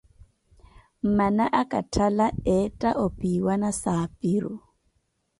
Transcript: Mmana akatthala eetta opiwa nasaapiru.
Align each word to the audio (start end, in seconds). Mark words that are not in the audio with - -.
Mmana 1.09 1.45
akatthala 1.59 2.27
eetta 2.55 2.89
opiwa 3.05 3.53
nasaapiru. 3.65 4.51